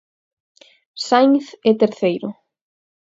Sainz 1.07 1.45
é 1.69 1.71
terceiro. 1.81 2.29